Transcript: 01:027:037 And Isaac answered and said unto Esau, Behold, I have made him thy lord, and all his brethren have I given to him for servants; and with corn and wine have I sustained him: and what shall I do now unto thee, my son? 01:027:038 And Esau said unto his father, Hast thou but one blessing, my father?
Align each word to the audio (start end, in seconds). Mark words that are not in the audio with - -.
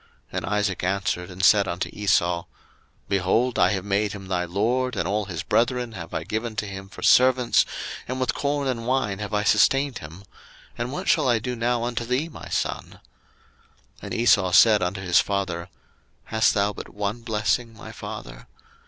01:027:037 0.33 0.37
And 0.37 0.45
Isaac 0.47 0.83
answered 0.83 1.29
and 1.29 1.43
said 1.45 1.67
unto 1.67 1.89
Esau, 1.93 2.45
Behold, 3.07 3.59
I 3.59 3.69
have 3.73 3.85
made 3.85 4.13
him 4.13 4.29
thy 4.29 4.45
lord, 4.45 4.95
and 4.95 5.07
all 5.07 5.25
his 5.25 5.43
brethren 5.43 5.91
have 5.91 6.11
I 6.11 6.23
given 6.23 6.55
to 6.55 6.65
him 6.65 6.89
for 6.89 7.03
servants; 7.03 7.67
and 8.07 8.19
with 8.19 8.33
corn 8.33 8.67
and 8.67 8.87
wine 8.87 9.19
have 9.19 9.31
I 9.31 9.43
sustained 9.43 9.99
him: 9.99 10.23
and 10.75 10.91
what 10.91 11.07
shall 11.07 11.29
I 11.29 11.37
do 11.37 11.55
now 11.55 11.83
unto 11.83 12.03
thee, 12.03 12.29
my 12.29 12.49
son? 12.49 12.93
01:027:038 14.01 14.01
And 14.01 14.13
Esau 14.15 14.51
said 14.53 14.81
unto 14.81 15.01
his 15.01 15.19
father, 15.19 15.69
Hast 16.23 16.55
thou 16.55 16.73
but 16.73 16.89
one 16.89 17.21
blessing, 17.21 17.71
my 17.75 17.91
father? 17.91 18.47